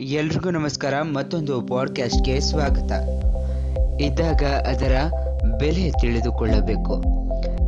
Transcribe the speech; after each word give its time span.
ಎಲ್ರಿಗೂ 0.00 0.50
ನಮಸ್ಕಾರ, 0.50 0.94
ಮತ್ತೊಂದು 1.02 1.62
ಪಾಡ್ಕಾಸ್ಟ್ಗೆ 1.62 2.40
ಸ್ವಾಗತ. 2.40 2.92
ಇದ್ದಾಗ 4.00 4.42
ಅದರ 4.44 4.92
ಬೆಲೆ 5.58 5.90
ತಿಳಿದುಕೊಳ್ಳಬೇಕು. 6.00 6.94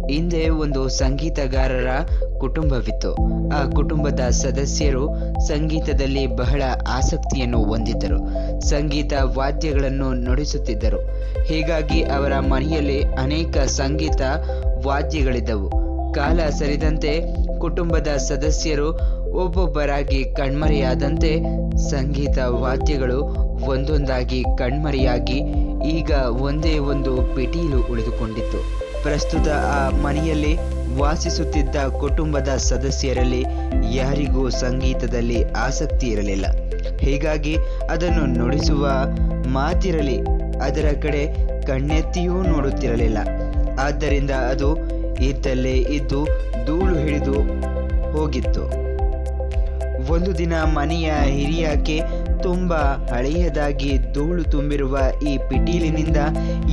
ಹಿಂದೆ 0.06 0.48
ಒಂದು 0.48 0.88
ಸಂಗೀತಗಾರರ 0.88 1.86
ಕುಟುಂಬವಿತ್ತು. 2.38 3.16
ಆ 3.48 3.64
ಕುಟುಂಬದ 3.64 4.20
ಸದಸ್ಯರು 4.20 5.08
ಸಂಗೀತದಲ್ಲಿ 5.46 6.26
ಬಹಳ 6.26 6.62
ಆಸಕ್ತಿಯನ್ನು 6.88 7.64
ಹೊಂದಿದ್ದರು. 7.64 8.18
ಸಂಗೀತ 8.68 9.12
ವಾದ್ಯಗಳನ್ನು 9.22 10.12
ನುಡಿಸುತ್ತಿದ್ದರು. 10.12 11.00
ಹೀಗಾಗಿ 11.44 12.02
ಅವರ 12.02 12.38
ಮನೆಯಲ್ಲಿ 12.38 13.02
ಅನೇಕ 13.02 13.58
ಸಂಗೀತ 13.58 14.20
ವಾದ್ಯಗಳಿದ್ದವು. 14.86 15.82
ಕಾಲ 16.14 16.40
ಸರಿದಂತೆ 16.50 17.36
ಕುಟುಂಬದ 17.58 18.08
ಸದಸ್ಯರು 18.08 19.21
ಒಬ್ಬೊಬ್ಬರಾಗಿ 19.32 20.24
ಕಣ್ಮರೆಯಾದಂತೆ 20.24 21.38
ಸಂಗೀತ 21.76 22.38
ವಾದ್ಯಗಳು 22.38 23.22
ಒಂದೊಂದಾಗಿ 23.64 24.42
ಕಣ್ಮರೆಯಾಗಿ 24.42 25.38
ಈಗ 25.88 26.10
ಒಂದೇ 26.20 26.78
ಒಂದು 26.78 27.16
ಪಿಟೀಲು 27.16 27.92
ಉಳಿದುಕೊಂಡಿತ್ತು. 27.92 28.82
ಪ್ರಸ್ತುತ 29.02 29.48
ಆ 29.48 29.88
ಮನೆಯಲ್ಲಿ 29.88 30.56
ವಾಸಿಸುತ್ತಿದ್ದ 30.98 31.76
ಕುಟುಂಬದ 31.76 32.48
ಸದಸ್ಯರಲ್ಲಿ 32.48 33.44
ಯಾರಿಗೂ 33.94 34.48
ಸಂಗೀತದಲ್ಲಿ 34.48 35.44
ಆಸಕ್ತಿ 35.44 36.06
ಇರಲಿಲ್ಲ. 36.06 36.46
ಹೀಗಾಗಿ 36.98 37.56
ಅದನ್ನು 37.90 38.26
ನುಡಿಸುವ 38.26 38.88
ಮಾತಿರಲಿ, 39.48 40.18
ಅದರ 40.62 40.88
ಕಡೆ 41.02 41.26
ಕಣ್ಣೆತ್ತಿಯೂ 41.66 42.42
ನೋಡುತ್ತಿರಲಿಲ್ಲ. 42.42 43.18
ಆದ್ದರಿಂದ 43.78 44.30
ಅದು 44.30 44.76
ಇದ್ದಲ್ಲೇ 45.22 45.72
ಇದ್ದು 45.72 46.24
ಧೂಳು 46.66 46.94
ಹಿಡಿದು 46.98 47.62
ಹೋಗಿತ್ತು. 48.12 48.81
ಒಂದು 50.10 50.38
ದಿನ 50.38 50.62
ಮನೆಯ 50.62 51.12
ಹಿರಿಯಾಕೆ 51.24 52.00
ತುಂಬ 52.42 52.74
ಹಳೆಯದಾಗಿ 53.14 53.98
ಧೂಳು 54.12 54.44
ತುಂಬಿರುವ 54.44 54.98
ಈ 55.28 55.38
ಪಿಟೀಲಿನಿಂದ 55.38 56.16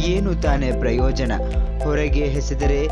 ಏನು 0.05 0.35
ತಾನೇ 0.35 0.71
ಪ್ರಯೋಜನ? 0.71 1.31
ಹೊರಗೆ 1.83 2.19
ಎಸೆದರೆ 2.19 2.87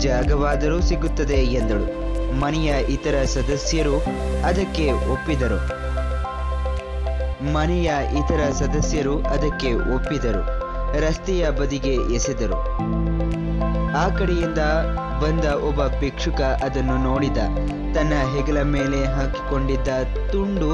ಜಾಗವಾದರೂ 0.00 0.80
ಸಿಗುತ್ತದೆ 0.80 1.34
ಎಂದಳು. 1.34 2.02
ಮನೆಯ 2.40 2.74
ಇತರ 2.88 3.22
ಸದಸ್ಯರು 3.24 3.98
ಅದಕ್ಕೆ 4.44 4.92
ಒಪ್ಪಿದರು. 4.92 5.82
ಮನೆಯ 7.52 7.92
ಇತರ 8.18 8.52
ಸದಸ್ಯರು 8.52 9.22
ಅದಕ್ಕೆ 9.22 9.74
ಒಪ್ಪಿದರು. 9.74 10.62
ರಸ್ತೆಯ 11.00 11.50
ಬದಿಗೆ 11.50 12.14
ಎಸೆದರು. 12.14 12.58
ಆ 13.96 14.08
ಕಡೆಯಿಂದ 14.08 14.58
ಬಂದ 15.22 15.44
ಒಬ್ಬ 15.44 16.00
ಭಿಕ್ಷುಕ 16.00 16.40
ಅದನ್ನು 16.40 17.02
ನೋಡಿದ. 17.02 17.36
ತನ್ನ 17.94 18.12
ಹೆಗಲ 18.36 18.62
ಮೇಲೆ 18.62 19.04
ಹಾಕಿಕೊಂಡಿದ್ದ 19.04 19.88
ತುಂಡು 20.32 20.70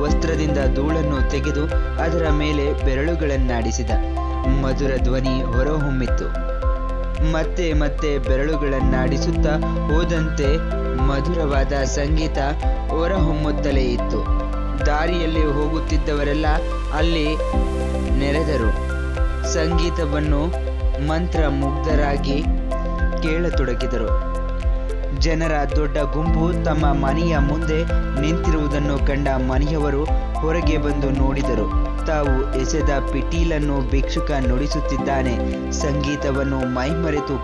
ವಸ್ತ್ರದಿಂದ 0.00 0.58
ಧೂಳನ್ನು 0.74 1.30
ತೆಗೆದು 1.30 1.64
ಅದರ 2.02 2.28
ಮೇಲೆ 2.28 2.72
ಬೆರಳುಗಳನ್ನಾಡಿಸಿದ. 2.84 3.90
ಮಧುರ 4.62 4.90
ಧ್ವನಿ 5.02 5.42
ಹೊರಹೊಮ್ಮಿತ್ತು. 5.42 6.48
ಮತ್ತೆ 7.32 7.72
ಮತ್ತೆ 7.72 8.18
ಬೆರಳುಗಳನ್ನಾಡಿಸುತ್ತಾ 8.18 9.50
ಹೋದಂತೆ 9.86 10.56
ಮಧುರವಾದ 11.02 11.72
ಸಂಗೀತ 11.72 12.38
ಹೊರಹೊಮ್ಮುತ್ತಲೇ 12.90 13.84
ಇತ್ತು. 13.84 14.20
ದಾರಿಯಲ್ಲಿ 14.86 15.44
ಹೋಗುತ್ತಿದ್ದವರೆಲ್ಲ 15.44 16.46
ಅಲ್ಲಿ 16.96 17.36
ನೆರೆದರು. 18.18 18.70
ಸಂಗೀತವನ್ನು 19.54 20.68
ಮಂತ್ರ 21.08 21.48
ಮುಗ್ಧರಾಗಿ 21.48 22.44
ಕೇಳತೊಡಗಿದರು. 23.22 24.38
ಜನರ 25.20 25.52
ದೊಡ್ಡ 25.76 25.98
ಗುಂಪು 25.98 26.64
ತಮ್ಮ 26.64 26.86
ಮನೆಯ 26.86 27.38
ಮುಂದೆ 27.38 27.84
ನಿಂತಿರುವುದನ್ನು 28.20 29.06
ಕಂಡ 29.06 29.28
ಮನೆಯವರು 29.28 30.04
ಹೊರಗೆ 30.34 30.78
ಬಂದು 30.78 31.10
ನೋಡಿದರು. 31.10 31.88
ತಾವು 32.06 32.60
ಎಸೆದ 32.60 32.90
ಪಿಟೀಲನ್ನು 33.12 33.90
ಭಿಕ್ಷುಕ 33.90 34.30
ನುಡಿಸುತ್ತಿದ್ದಾನೆ. 34.30 35.34
ಸಂಗೀತವನ್ನು 35.72 36.58
ಮೈಮರೆತು 36.58 37.36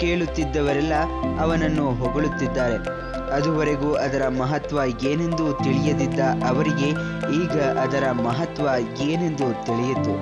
ಕೇಳುತ್ತಿದ್ದವರೆಲ್ಲ 0.00 0.92
ಅವನನ್ನು 1.40 1.94
ಹೊಗಳುತ್ತಿದ್ದಾರೆ. 1.94 3.06
ಅದುವರೆಗೂ 3.32 3.94
ಅದರ 3.94 4.28
ಮಹತ್ವ 4.28 4.78
ಏನೆಂದು 5.06 5.46
ತಿಳಿಯದಿದ್ದ 5.64 6.20
ಅವರಿಗೆ 6.20 6.88
ಈಗ 7.42 7.56
ಅದರ 7.60 8.10
ಮಹತ್ವ 8.10 8.66
ಏನೆಂದು 9.02 9.48
ತಿಳಿಯಿತು. 9.66 10.14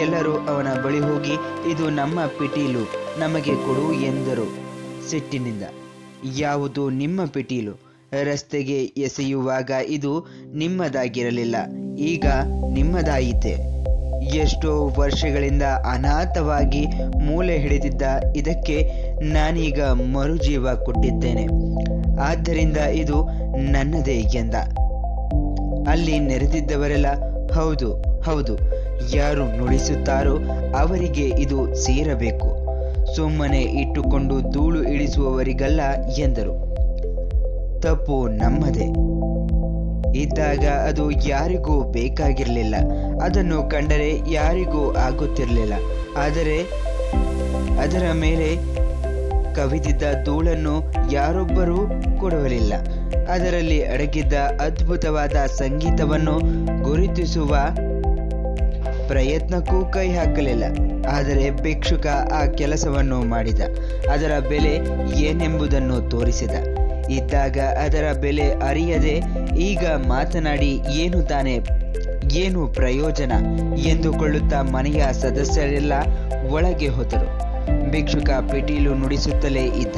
ಎಲ್ಲರೂ 0.00 0.32
ಅವನ 0.32 0.68
ಬಳಿ 0.84 1.00
ಹೋಗಿ, 1.00 1.34
ಇದು 1.70 1.90
ನಮ್ಮ 1.90 2.20
ಪಿಟೀಲು, 2.38 2.84
ನಮಗೆ 3.20 3.54
ಕೊಡು 3.54 3.92
ಎಂದರು. 3.92 4.46
ಸಿಟ್ಟಿನಿಂದ, 5.10 5.62
ಯಾವುದು 6.38 6.90
ನಿಮ್ಮ 6.90 7.24
ಪಿಟೀಲು? 7.24 7.74
ರಸ್ತೆಗೆ 8.24 8.78
ಎಸೆಯುವಾಗ 8.82 9.70
ಇದು 9.88 10.26
ನಿಮ್ಮದಾಗಿರಲಿಲ್ಲ, 10.54 11.56
ಈಗ 11.98 12.26
ನಿಮ್ಮದಾಯಿತೆ. 12.72 13.72
ಎಷ್ಟೋ 14.36 14.72
ವರ್ಷಗಳಿಂದ 14.98 15.62
ಅನಾಥವಾಗಿ 15.62 16.86
ಮೂಲೆ 17.18 17.58
ಹಿಡಿದಿದ್ದ 17.58 18.02
ಇದಕ್ಕೆ 18.36 18.76
ನಾನೀಗ 19.22 19.82
ಮರುಜೀವ 19.82 20.74
ಕೊಟ್ಟಿದ್ದೇನೆ. 20.74 21.46
ಆದ್ದರಿಂದ 22.20 22.76
ಇದು 22.76 23.28
ನನ್ನದೇ 23.56 24.12
ಎಂದ. 24.12 24.54
ಅಲ್ಲಿ 25.88 26.18
ನೆರೆದಿದ್ದವರೆಲ್ಲ, 26.18 27.06
ಹೌದು 27.52 27.92
ಹೌದು, 28.22 28.58
ಯಾರು 29.16 29.56
ನುಡಿಸುತ್ತಾರೋ 29.56 30.38
ಅವರಿಗೆ 30.78 31.28
ಇದು 31.28 31.74
ಸೇರಬೇಕು. 31.74 32.62
ಸುಮ್ಮನೆ 33.16 33.60
ಇಟ್ಟುಕೊಂಡು 33.60 34.50
ಧೂಳು 34.50 34.82
ಇಳಿಸುವವರಿಗಲ್ಲ 34.82 35.80
ಎಂದರು. 36.18 36.72
ತಪ್ಪು 37.80 38.28
ನಮ್ಮದೇ. 38.28 38.86
ಇದ್ದಾಗ 40.18 40.64
ಅದು 40.88 41.10
ಯಾರಿಗೂ 41.10 41.82
ಬೇಕಾಗಿರಲಿಲ್ಲ. 41.82 42.74
ಅದನ್ನು 43.22 43.62
ಕಂಡರೆ 43.62 44.30
ಯಾರಿಗೂ 44.30 44.94
ಆಗುತ್ತಿರಲಿಲ್ಲ. 44.94 45.72
ಆದರೆ 46.16 46.62
ಅದರ 47.80 48.02
ಮೇಲೆ 48.12 48.82
ಕವಿದಿದ್ದ 49.54 50.02
ಧೂಳನ್ನು 50.24 50.92
ಯಾರೊಬ್ಬರೂ 51.12 51.76
ಕೊಡುವಲಿಲ್ಲ. 52.18 52.74
ಅದರಲ್ಲಿ 53.28 53.82
ಅಡಗಿದ್ದ 53.82 54.32
ಅದ್ಭುತವಾದ 54.34 55.32
ಸಂಗೀತವನ್ನು 55.32 56.38
ಗುರುತಿಸುವ 56.82 57.58
ಪ್ರಯತ್ನಕ್ಕೂ 59.08 59.84
ಕೈ 59.84 60.12
ಹಾಕಲಿಲ್ಲ. 60.12 60.64
ಆದರೆ 61.08 61.50
ಭಿಕ್ಷುಕ 61.50 62.06
ಆ 62.06 62.46
ಕೆಲಸವನ್ನು 62.46 63.24
ಮಾಡಿದ. 63.24 63.60
ಅದರ 64.12 64.38
ಬೆಲೆ 64.48 64.74
ಏನೆಂಬುದನ್ನು 65.20 66.10
ತೋರಿಸಿದ. 66.10 66.50
ಇದ್ದಾಗ 67.10 67.58
ಅದರ 67.58 68.12
ಬೆಲೆ 68.20 68.50
ಅರಿಯದೆ 68.50 69.22
ಈಗ 69.58 69.86
ಮಾತನಾಡಿ 69.86 70.80
ಏನು 70.90 71.22
ತಾನೇ, 71.22 71.58
ಏನು 72.32 72.66
ಪ್ರಯೋಜನ? 72.66 73.32
ಎಂದುಕೊಳ್ಳುತ್ತಾ 73.86 74.62
ಮನೆಯ 74.62 75.04
ಸದಸ್ಯರೆಲ್ಲ 75.12 75.92
ಒಳಗೆ 76.50 76.88
ಹೋದರು. 76.88 77.51
ಭಿಕ್ಷುಕ 77.90 78.30
ಪಿಟೀಲು 78.52 78.94
ನುಡಿಸುತ್ತಲೇ 78.94 79.64
ಇದ್ದ. 79.64 79.96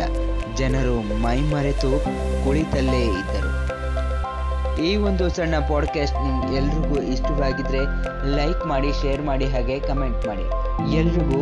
ಜನರು 0.56 1.22
ಮೈಮರೆತು 1.22 2.04
ಕುಳಿತಲ್ಲೇ 2.44 3.02
ಇದ್ದರು. 3.04 3.64
ಈ 4.82 4.96
ಒಂದು 4.96 5.28
ಸಣ್ಣ 5.28 5.54
ಪಾಡ್ಕಾಸ್ಟ್ 5.58 6.16
ಎಲ್ರಿಗೂ 6.56 7.02
ಇಷ್ಟವಾಗಿದ್ರೆ 7.02 7.78
ಲೈಕ್ 8.36 8.66
ಮಾಡಿ 8.66 8.92
ಶೇರ್ 9.02 9.22
ಮಾಡಿ, 9.22 9.44
ಹಾಗೆ 9.44 9.80
ಕಮೆಂಟ್ 9.80 10.26
ಮಾಡಿ. 10.26 10.42
ಎಲ್ರಿಗೂ 10.96 11.40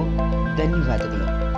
ಧನ್ಯವಾದಗಳು. 0.56 1.51